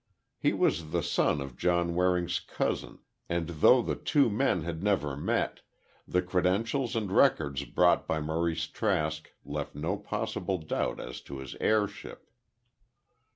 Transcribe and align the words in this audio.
He 0.39 0.51
was 0.51 0.89
the 0.89 1.03
son 1.03 1.41
of 1.41 1.55
John 1.55 1.93
Waring's 1.93 2.39
cousin, 2.39 3.01
and 3.29 3.47
though 3.49 3.83
the 3.83 3.93
two 3.95 4.31
men 4.31 4.63
had 4.63 4.81
never 4.81 5.15
met, 5.15 5.61
the 6.07 6.23
credentials 6.23 6.95
and 6.95 7.11
records 7.11 7.65
brought 7.65 8.07
by 8.07 8.19
Maurice 8.19 8.65
Trask 8.65 9.29
left 9.45 9.75
no 9.75 9.97
possible 9.97 10.57
doubt 10.57 10.99
as 10.99 11.21
to 11.21 11.37
his 11.37 11.53
heirship. 11.61 12.31